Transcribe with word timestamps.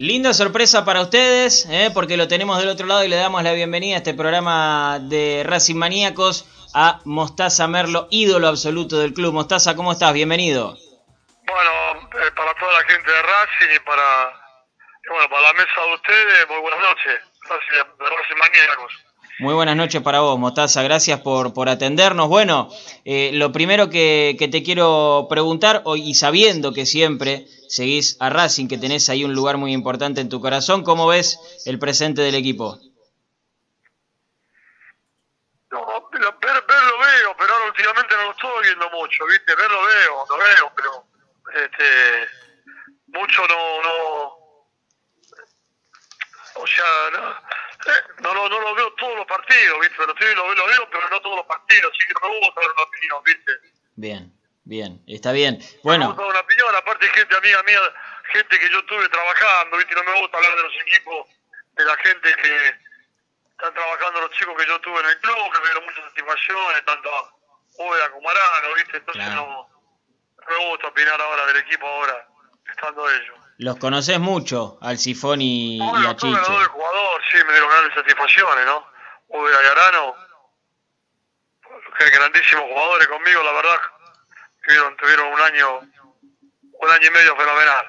Linda 0.00 0.32
sorpresa 0.32 0.86
para 0.86 1.02
ustedes, 1.02 1.66
¿eh? 1.68 1.90
porque 1.92 2.16
lo 2.16 2.26
tenemos 2.26 2.56
del 2.56 2.70
otro 2.70 2.86
lado 2.86 3.04
y 3.04 3.08
le 3.08 3.16
damos 3.16 3.42
la 3.42 3.52
bienvenida 3.52 3.96
a 3.96 3.98
este 3.98 4.14
programa 4.14 4.98
de 4.98 5.42
Racing 5.44 5.76
Maníacos 5.76 6.46
a 6.72 7.00
Mostaza 7.04 7.68
Merlo, 7.68 8.08
ídolo 8.10 8.48
absoluto 8.48 8.98
del 8.98 9.12
club. 9.12 9.34
Mostaza, 9.34 9.76
¿cómo 9.76 9.92
estás? 9.92 10.14
Bienvenido. 10.14 10.74
Bueno, 11.44 12.08
eh, 12.14 12.30
para 12.34 12.54
toda 12.54 12.72
la 12.72 12.84
gente 12.88 13.10
de 13.12 13.22
Racing 13.22 13.76
y 13.76 13.78
para, 13.80 14.40
bueno, 15.10 15.28
para 15.28 15.42
la 15.42 15.52
mesa 15.52 15.80
de 15.86 15.94
ustedes, 15.94 16.48
muy 16.48 16.60
buenas 16.60 16.80
noches. 16.80 17.20
Gracias 17.46 17.86
Racing 17.98 18.38
Maníacos. 18.38 19.09
Muy 19.40 19.54
buenas 19.54 19.74
noches 19.74 20.02
para 20.02 20.20
vos, 20.20 20.38
Mostaza. 20.38 20.82
Gracias 20.82 21.20
por, 21.20 21.54
por 21.54 21.70
atendernos. 21.70 22.28
Bueno, 22.28 22.68
eh, 23.06 23.30
lo 23.32 23.50
primero 23.52 23.88
que, 23.88 24.36
te 24.52 24.62
quiero 24.62 25.28
preguntar, 25.30 25.80
hoy, 25.86 26.02
y 26.10 26.14
sabiendo 26.14 26.74
que 26.74 26.84
siempre 26.84 27.46
seguís 27.66 28.18
a 28.20 28.28
Racing, 28.28 28.68
que 28.68 28.76
tenés 28.76 29.08
ahí 29.08 29.24
un 29.24 29.32
lugar 29.32 29.56
muy 29.56 29.72
importante 29.72 30.20
en 30.20 30.28
tu 30.28 30.42
corazón, 30.42 30.84
¿cómo 30.84 31.06
ves 31.06 31.38
el 31.64 31.78
presente 31.78 32.20
del 32.20 32.34
equipo? 32.34 32.78
No, 35.70 35.86
ver, 36.12 36.20
ver 36.20 36.82
lo 36.84 36.98
veo, 36.98 37.34
pero 37.38 37.54
ahora 37.54 37.66
últimamente 37.68 38.14
no 38.16 38.24
lo 38.24 38.30
estoy 38.32 38.62
viendo 38.64 38.90
mucho, 38.90 39.24
¿viste? 39.24 39.54
Ver 39.54 39.70
lo 39.70 39.82
veo, 39.86 40.26
lo 40.28 40.36
veo, 40.36 40.72
pero 40.76 41.06
este, 41.64 42.28
mucho 43.06 43.40
no, 43.48 43.82
no, 43.82 44.40
o 46.56 46.66
sea, 46.66 46.84
no, 47.12 47.30
eh, 47.86 48.02
no, 48.20 48.34
no, 48.34 48.60
lo 48.60 48.74
veo 48.74 48.89
los 49.20 49.28
partidos, 49.28 49.80
¿viste? 49.80 49.96
Pero 49.98 50.14
sí, 50.18 50.34
lo, 50.34 50.54
lo 50.54 50.66
veo, 50.66 50.88
pero 50.90 51.08
no 51.10 51.20
todos 51.20 51.36
los 51.36 51.46
partidos, 51.46 51.92
así 51.92 52.06
que 52.08 52.14
no 52.14 52.28
me 52.28 52.38
gusta 52.40 52.60
dar 52.60 52.70
una 52.72 52.82
opinión, 52.82 53.22
¿viste? 53.24 53.52
Bien, 53.96 54.32
bien, 54.64 55.02
está 55.06 55.32
bien. 55.32 55.58
Bueno. 55.84 56.08
No 56.08 56.10
me 56.10 56.16
gusta 56.16 56.22
dar 56.22 56.30
una 56.30 56.40
opinión, 56.40 56.74
aparte 56.74 57.08
gente 57.08 57.36
amiga 57.36 57.62
mía, 57.64 57.80
gente 58.32 58.58
que 58.58 58.68
yo 58.70 58.78
estuve 58.80 59.08
trabajando, 59.08 59.76
¿viste? 59.76 59.94
No 59.94 60.04
me 60.04 60.20
gusta 60.20 60.36
hablar 60.36 60.56
de 60.56 60.62
los 60.62 60.74
equipos, 60.86 61.26
de 61.76 61.84
la 61.84 61.96
gente 61.96 62.34
que 62.36 62.56
están 63.50 63.74
trabajando, 63.74 64.20
los 64.22 64.30
chicos 64.32 64.56
que 64.56 64.66
yo 64.66 64.80
tuve 64.80 65.00
en 65.00 65.06
el 65.06 65.18
club, 65.20 65.52
que 65.52 65.58
me 65.60 65.64
dieron 65.66 65.84
muchas 65.84 66.04
satisfacciones, 66.04 66.84
tanto 66.84 67.10
Oda 67.78 68.10
como 68.10 68.28
Arano, 68.28 68.74
¿viste? 68.74 68.96
Entonces 68.96 69.24
claro. 69.24 69.46
no, 69.46 69.68
no 70.48 70.58
me 70.58 70.70
gusta 70.70 70.88
opinar 70.88 71.20
ahora 71.20 71.46
del 71.46 71.56
equipo 71.58 71.86
ahora, 71.86 72.28
estando 72.70 73.08
ellos. 73.10 73.36
Los 73.58 73.76
conoces 73.76 74.18
mucho, 74.18 74.78
al 74.80 74.96
Sifón 74.96 75.42
y, 75.42 75.78
bueno, 75.78 76.02
y 76.02 76.06
a 76.06 76.16
Chiche. 76.16 76.40
Tuve 76.46 76.64
jugador, 76.64 77.22
sí, 77.30 77.36
me 77.44 77.52
dieron 77.52 77.68
grandes 77.68 77.94
satisfacciones, 77.94 78.64
¿no? 78.64 78.89
Ubera 79.30 79.58
y 79.62 79.66
Arano, 79.66 80.14
que 81.98 82.10
grandísimos 82.10 82.64
jugadores 82.64 83.08
conmigo, 83.08 83.42
la 83.42 83.52
verdad, 83.52 83.76
tuvieron, 84.64 84.96
tuvieron 84.96 85.32
un 85.32 85.40
año, 85.40 85.78
un 85.78 86.90
año 86.90 87.06
y 87.06 87.10
medio 87.10 87.36
fenomenal. 87.36 87.86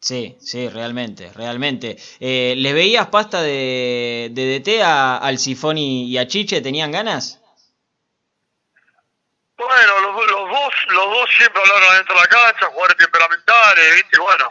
Sí, 0.00 0.36
sí, 0.40 0.68
realmente, 0.68 1.32
realmente. 1.34 1.96
Eh, 2.20 2.54
¿Les 2.56 2.74
veías 2.74 3.08
pasta 3.08 3.42
de, 3.42 4.28
de 4.30 4.60
DT 4.60 4.82
a, 4.82 5.18
al 5.18 5.38
Sifón 5.38 5.76
y, 5.78 6.06
y, 6.10 6.18
a 6.18 6.26
Chiche? 6.26 6.60
¿Tenían 6.60 6.92
ganas? 6.92 7.40
Bueno, 9.56 10.00
los, 10.00 10.30
los 10.30 10.48
dos 10.50 10.74
los 10.88 11.04
dos 11.04 11.30
siempre 11.36 11.60
hablaron 11.60 11.96
dentro 11.96 12.14
de 12.14 12.20
la 12.20 12.26
cancha, 12.28 12.66
jugadores 12.66 12.96
temperamentales, 12.96 13.94
¿viste? 13.96 14.20
Bueno, 14.20 14.48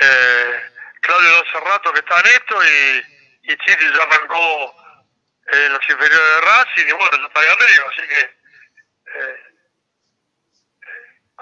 eh, 0.00 0.60
Claudio 1.00 1.30
hace 1.36 1.60
rato 1.60 1.92
que 1.92 2.00
está 2.00 2.18
en 2.20 2.26
esto 2.26 2.56
y, 2.64 3.52
y 3.52 3.56
Chichi 3.58 3.84
ya 3.96 4.02
arrancó 4.02 4.74
en 5.52 5.72
los 5.72 5.82
inferiores 5.82 6.28
de 6.34 6.40
Racing 6.40 6.88
y 6.88 6.92
bueno, 6.92 7.26
está 7.26 7.40
ahí 7.40 7.46
arriba, 7.46 7.84
así 7.90 8.08
que 8.08 8.20
eh, 9.20 9.36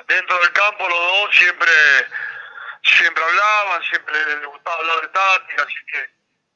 dentro 0.08 0.38
del 0.40 0.52
campo 0.52 0.88
los 0.88 0.98
dos 0.98 1.36
siempre 1.36 1.70
siempre 2.82 3.22
hablaban, 3.22 3.82
siempre 3.88 4.14
les 4.36 4.46
gustaba 4.46 4.76
hablar 4.76 5.00
de 5.02 5.08
táctica, 5.08 5.62
así 5.62 5.74
que 5.92 6.10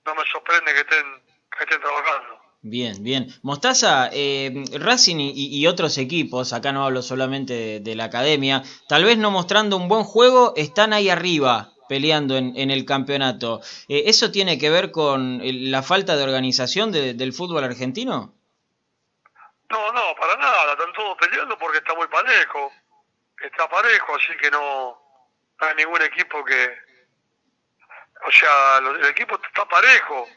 no 0.07 0.15
me 0.15 0.23
sorprende 0.31 0.73
que 0.73 0.81
estén, 0.81 1.23
que 1.57 1.65
estén 1.65 1.81
trabajando. 1.81 2.45
Bien, 2.67 3.03
bien. 3.03 3.29
Mostaza, 3.43 4.09
eh, 4.11 4.65
Racing 4.73 5.17
y, 5.19 5.67
otros 5.67 5.99
equipos, 5.99 6.55
acá 6.55 6.73
no 6.73 6.87
hablo 6.87 7.03
solamente 7.03 7.81
de, 7.81 7.95
la 7.95 8.05
academia, 8.05 8.63
tal 8.89 9.05
vez 9.05 9.19
no 9.19 9.31
mostrando 9.31 9.77
un 9.77 9.87
buen 9.87 10.05
juego, 10.05 10.55
están 10.57 10.95
ahí 10.95 11.11
arriba 11.11 11.74
peleando 11.89 12.37
en, 12.37 12.57
en 12.57 12.71
el 12.71 12.85
campeonato. 12.85 13.61
Eh, 13.89 14.05
¿Eso 14.07 14.31
tiene 14.31 14.59
que 14.59 14.71
ver 14.71 14.91
con 14.91 15.41
la 15.43 15.83
falta 15.83 16.17
de 16.17 16.25
organización 16.25 16.93
de, 16.93 17.15
del 17.15 17.33
fútbol 17.33 17.65
argentino? 17.65 18.35
No, 19.71 19.93
no, 19.93 20.15
para 20.19 20.37
nada, 20.37 20.73
están 20.73 20.93
todos 20.93 21.17
peleando 21.19 21.59
porque 21.59 21.79
está 21.79 21.95
muy 21.95 22.07
parejo. 22.09 22.73
Está 23.43 23.69
parejo, 23.69 24.15
así 24.15 24.33
que 24.41 24.51
no, 24.51 24.97
no 25.61 25.67
hay 25.67 25.75
ningún 25.77 26.01
equipo 26.03 26.45
que... 26.45 26.71
O 28.27 28.31
sea, 28.31 28.79
el 28.79 29.05
equipo 29.07 29.35
está 29.35 29.67
parejo. 29.67 30.29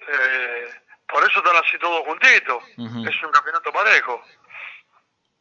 Eh, 0.00 0.68
por 1.08 1.22
eso 1.28 1.40
están 1.40 1.56
así 1.56 1.78
todos 1.78 2.06
juntitos. 2.06 2.62
Uh 2.78 2.86
-huh. 2.86 3.08
Es 3.08 3.22
un 3.22 3.32
campeonato 3.32 3.72
parejo. 3.72 4.22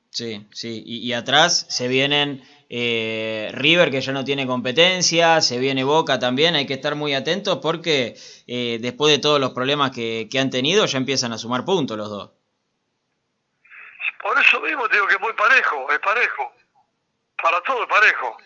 Sí, 0.09 0.47
sí. 0.51 0.83
Y, 0.85 1.07
y 1.07 1.13
atrás 1.13 1.67
se 1.69 1.88
vienen 1.88 2.43
eh, 2.69 3.50
River, 3.53 3.90
que 3.90 4.00
ya 4.00 4.13
no 4.13 4.24
tiene 4.24 4.46
competencia, 4.46 5.41
se 5.41 5.57
viene 5.57 5.84
Boca 5.84 6.19
también. 6.19 6.56
Hay 6.56 6.68
que 6.68 6.75
estar 6.75 6.94
muy 6.96 7.16
atentos 7.16 7.57
porque 7.62 8.16
eh, 8.47 8.78
después 8.80 9.12
de 9.12 9.19
todos 9.19 9.40
los 9.40 9.52
problemas 9.52 9.91
que, 9.91 10.28
que, 10.31 10.40
han 10.40 10.52
tenido, 10.52 10.85
ya 10.85 11.00
empiezan 11.00 11.34
a 11.34 11.40
sumar 11.40 11.66
puntos 11.66 11.97
los 11.97 12.09
dos. 12.09 12.31
Por 14.22 14.40
eso 14.40 14.62
mismo 14.62 14.88
digo 14.88 15.07
que 15.07 15.16
es 15.16 15.22
muy 15.22 15.34
parejo, 15.34 15.91
es 15.91 16.00
parejo. 16.00 16.53
Para 17.41 17.62
todo 17.62 17.84
es 17.84 17.90
parejo. 17.90 18.38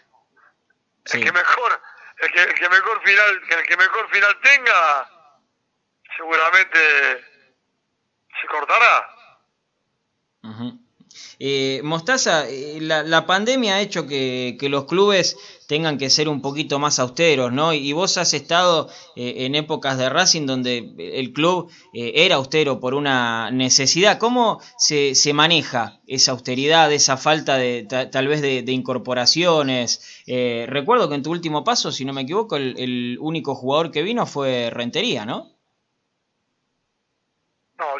Sí. 1.06 1.18
El 1.18 1.26
que 1.26 1.32
mejor, 1.34 1.82
el 2.20 2.32
que, 2.32 2.42
el 2.44 2.54
que 2.54 2.70
mejor 2.70 3.02
final, 3.04 3.42
el 3.50 3.64
que 3.68 3.78
mejor 3.78 4.10
final 4.10 4.40
tenga 4.42 5.10
seguramente 6.16 6.80
se 8.40 8.48
cortará. 8.48 9.12
Eh, 11.40 11.81
Mostaza, 11.84 12.50
eh, 12.50 12.79
la, 12.81 13.25
pandemia 13.25 13.75
ha 13.75 13.81
hecho 13.81 14.07
que, 14.07 14.57
los 14.69 14.85
clubes 14.85 15.38
tengan 15.68 15.97
que 15.97 16.09
ser 16.09 16.29
un 16.29 16.41
poquito 16.41 16.79
más 16.79 17.00
austeros, 17.00 17.51
¿no? 17.51 17.74
Y 17.74 17.91
vos 17.94 18.18
has 18.18 18.34
estado 18.34 18.90
eh, 19.16 19.46
en 19.46 19.56
épocas 19.56 19.97
de 19.97 20.09
Racing 20.09 20.46
donde 20.46 20.94
el 20.97 21.34
club 21.34 21.69
eh, 21.94 22.12
era 22.16 22.35
austero 22.35 22.79
por 22.79 22.94
una 22.94 23.51
necesidad. 23.51 24.19
¿Cómo 24.19 24.59
se, 24.78 25.13
maneja 25.34 26.01
esa 26.07 26.31
austeridad, 26.31 26.91
esa 26.91 27.18
falta 27.18 27.57
de 27.57 27.84
tal 27.84 28.28
vez 28.28 28.41
de, 28.41 28.63
incorporaciones? 28.72 30.24
Recuerdo 30.25 31.09
que 31.09 31.16
en 31.16 31.24
tu 31.24 31.31
último 31.31 31.63
paso, 31.63 31.91
si 31.91 32.06
no 32.06 32.13
me 32.13 32.22
equivoco, 32.22 32.56
el, 32.56 32.75
el 32.78 33.18
único 33.19 33.56
jugador 33.56 33.91
que 33.91 34.03
vino 34.03 34.25
fue 34.25 34.69
Rentería, 34.69 35.25
¿no? 35.25 35.53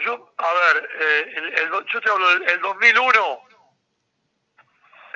Yo, 0.04 0.34
a 0.38 0.54
ver, 0.54 0.90
eh, 1.00 1.34
el, 1.36 1.46
el, 1.60 1.86
yo 1.86 2.02
te 2.02 2.10
hablo 2.10 2.30
del 2.30 2.50
el 2.50 2.62
2001. 2.62 3.42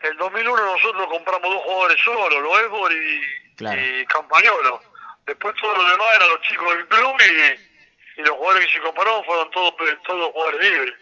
El 0.04 0.18
2001 0.18 0.66
nosotros 0.66 1.08
compramos 1.08 1.54
dos 1.54 1.64
jugadores 1.64 2.04
solos, 2.04 2.42
Loesbor 2.42 2.94
y, 2.94 3.56
claro. 3.56 3.82
y 3.82 4.06
Campagnolo. 4.06 4.82
Después 5.26 5.56
todos 5.60 5.78
los 5.78 5.92
demás 5.92 6.08
eran 6.16 6.30
los 6.30 6.42
chicos 6.42 6.76
del 6.76 6.88
club 6.88 7.16
y, 7.20 8.22
y 8.22 8.24
los 8.24 8.32
jugadores 8.38 8.68
que 8.68 8.74
se 8.74 8.82
compraron 8.82 9.26
fueron 9.26 9.52
todos, 9.52 9.74
todos 10.06 10.32
jugadores 10.32 10.72
libres. 10.72 10.96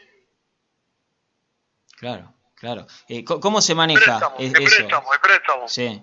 Claro, 1.97 2.34
claro. 2.56 2.88
Eh, 3.09 3.24
¿Cómo 3.24 3.62
se 3.62 3.75
maneja 3.75 4.00
préstamo, 4.19 4.35
es, 4.40 4.53
eso? 4.53 4.63
préstamo, 4.63 5.12
de 5.12 5.19
préstamo. 5.19 5.68
Sí, 5.68 6.01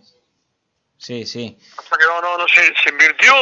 sí, 0.99 1.27
sí. 1.27 1.59
O 1.79 1.83
sea 1.83 1.99
que 1.99 2.05
no, 2.05 2.21
no, 2.21 2.39
no 2.39 2.49
se, 2.49 2.75
se 2.77 2.91
invirtió 2.91 3.35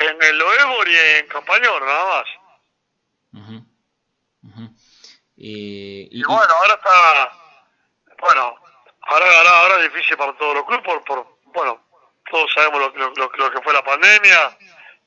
en 0.00 0.22
el 0.22 0.38
Loesbor 0.38 0.88
y 0.88 0.96
en 0.96 1.26
Campagnolo, 1.26 1.84
nada 1.84 2.04
más. 2.20 2.28
Uh 3.32 3.38
-huh. 3.38 3.64
Uh 4.42 4.48
-huh. 4.48 4.68
Eh, 5.40 6.08
y, 6.10 6.20
y, 6.20 6.22
bueno, 6.24 6.52
ahora 6.52 6.74
está, 6.74 7.32
bueno, 8.20 8.56
ahora, 9.02 9.26
ahora, 9.38 9.60
ahora 9.60 9.76
es 9.76 9.92
difícil 9.92 10.16
para 10.16 10.36
todos 10.36 10.54
los 10.54 10.64
clubes, 10.64 10.84
por, 10.84 11.04
por 11.04 11.38
bueno, 11.44 11.80
todos 12.30 12.52
sabemos 12.52 12.80
lo, 12.80 12.88
lo, 12.90 13.14
lo, 13.14 13.30
lo, 13.36 13.50
que 13.52 13.62
fue 13.62 13.72
la 13.72 13.84
pandemia, 13.84 14.58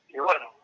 y 0.08 0.18
bueno, 0.18 0.54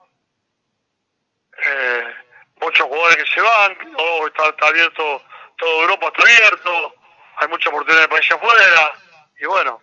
eh, 1.64 2.14
muchos 2.60 2.86
jugadores 2.86 3.16
que 3.16 3.26
se 3.34 3.40
van, 3.40 3.76
oh, 3.98 4.26
está, 4.26 4.48
está, 4.48 4.68
abierto, 4.68 5.22
toda 5.56 5.82
Europa 5.82 6.06
está 6.06 6.22
abierto, 6.22 6.94
hay 7.36 7.48
mucha 7.48 7.68
oportunidad 7.68 8.02
de 8.02 8.08
país 8.08 8.32
afuera, 8.32 8.92
y 9.40 9.46
bueno, 9.46 9.82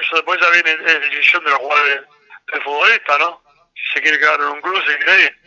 eso 0.00 0.16
después 0.16 0.40
ya 0.40 0.50
viene, 0.50 0.70
es 0.70 1.00
decisión 1.10 1.44
de 1.44 1.50
los 1.50 1.58
jugadores 1.58 2.06
del 2.52 2.62
futbolista, 2.62 3.18
¿no? 3.18 3.42
Si 3.74 3.92
se 3.92 4.02
quiere 4.02 4.18
quedar 4.18 4.40
en 4.40 4.46
un 4.46 4.60
club, 4.62 4.82
se 4.86 4.96
quiere 4.96 5.22
ir. 5.24 5.40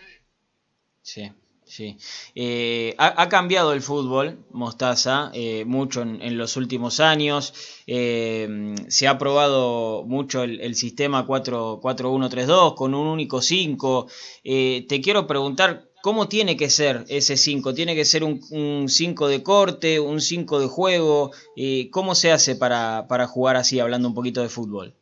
Sí. 1.01 1.38
Sí, 1.69 1.97
eh, 2.33 2.95
ha, 2.97 3.29
cambiado 3.29 3.73
el 3.73 3.83
fútbol, 3.83 4.39
Mostaza, 4.49 5.29
eh, 5.35 5.65
mucho 5.65 6.01
en, 6.01 6.35
los 6.35 6.57
últimos 6.57 6.99
años. 6.99 7.53
Eh, 7.85 8.73
se 8.87 9.07
ha 9.07 9.19
probado 9.19 10.03
mucho 10.03 10.41
el, 10.41 10.61
el 10.61 10.73
sistema 10.73 11.27
4-1-3-2 11.27 12.73
con 12.73 12.95
un 12.95 13.05
único 13.05 13.43
5. 13.43 14.07
Eh, 14.43 14.87
te 14.89 14.99
quiero 14.99 15.27
preguntar, 15.27 15.83
¿cómo 16.01 16.27
tiene 16.27 16.57
que 16.57 16.71
ser 16.71 17.05
ese 17.07 17.37
5? 17.37 17.75
¿Tiene 17.75 17.93
que 17.93 18.03
ser 18.03 18.23
un 18.23 18.89
5 18.89 19.27
de 19.27 19.43
corte, 19.43 19.99
un 19.99 20.21
5 20.21 20.59
de 20.61 20.67
juego? 20.67 21.31
Eh, 21.55 21.91
¿Cómo 21.91 22.15
se 22.15 22.31
hace 22.31 22.55
para, 22.55 23.05
para 23.07 23.27
jugar 23.27 23.57
así, 23.57 23.79
hablando 23.79 24.07
un 24.07 24.15
poquito 24.15 24.41
de 24.41 24.49
fútbol? 24.49 24.95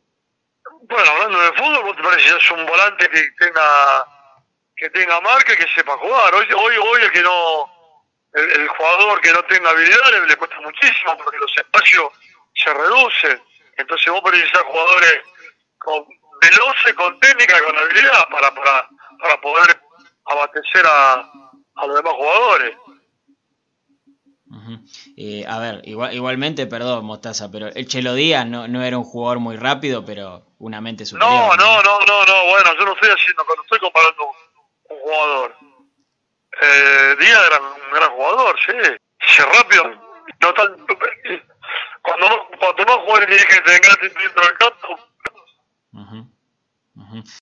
Bueno, 0.82 1.10
hablando 1.12 1.40
de 1.40 1.52
fútbol, 1.52 1.84
vos 1.86 1.96
te 1.96 2.02
parece 2.02 2.54
un 2.54 2.66
volante 2.66 3.08
que 3.08 3.22
tenga 3.38 4.17
que 4.78 4.90
tenga 4.90 5.20
marca 5.20 5.52
y 5.52 5.56
que 5.56 5.66
sepa 5.74 5.96
jugar. 5.98 6.34
Hoy, 6.34 6.46
hoy, 6.56 6.76
hoy 6.76 7.02
el 7.02 7.10
que 7.10 7.22
no, 7.22 7.68
el, 8.32 8.68
jugador 8.68 9.20
que 9.20 9.32
no 9.32 9.44
tenga 9.44 9.70
habilidad 9.70 10.26
le, 10.26 10.36
cuesta 10.36 10.60
muchísimo 10.60 11.16
porque 11.18 11.38
los 11.38 11.50
espacios 11.56 12.12
se 12.54 12.72
reducen. 12.72 13.42
Entonces 13.76 14.12
vos 14.12 14.22
precisás 14.22 14.62
jugadores 14.62 15.20
con 15.78 16.06
veloces, 16.40 16.94
con 16.94 17.18
técnica, 17.18 17.60
con 17.64 17.76
habilidad 17.76 18.28
para, 18.30 18.54
para, 18.54 18.88
para 19.20 19.40
poder 19.40 19.80
abastecer 20.26 20.86
a, 20.86 21.14
a 21.74 21.86
los 21.86 21.96
demás 21.96 22.12
jugadores. 22.12 22.76
Eh, 25.16 25.44
a 25.46 25.58
ver, 25.58 25.80
igual, 25.84 26.14
igualmente, 26.14 26.66
perdón, 26.66 27.04
Mostaza, 27.04 27.50
pero 27.50 27.68
el 27.68 27.86
Chelo 27.86 28.14
Díaz 28.14 28.46
no, 28.46 28.66
no 28.66 28.82
era 28.82 28.96
un 28.96 29.04
jugador 29.04 29.40
muy 29.40 29.56
rápido, 29.56 30.04
pero 30.04 30.46
una 30.58 30.80
mente 30.80 31.04
superior. 31.04 31.30
No, 31.30 31.56
no, 31.56 31.82
no, 31.82 31.98
no, 32.06 32.24
no, 32.24 32.44
bueno, 32.46 32.74
yo 32.78 32.84
no 32.86 32.92
estoy 32.92 33.10
haciendo, 33.10 33.44
cuando 33.44 33.62
estoy 33.62 33.78
comparando 33.78 34.24
jugador. 35.08 35.56
Eh, 36.60 37.16
Díaz 37.20 37.46
era 37.46 37.60
un 37.60 37.92
gran 37.92 38.10
jugador, 38.10 38.56
sí. 38.66 38.72
Sí, 39.26 39.42
rápido, 39.42 39.84
no 40.40 40.54
tan... 40.54 40.86
Cuando, 42.02 42.48
cuando 42.58 42.84
más 42.84 42.96
jugadores 42.98 43.28
tienen 43.28 43.48
que 43.48 43.60
tener 43.60 44.14
dentro 44.14 44.44
del 44.44 44.58
campo, 44.58 44.98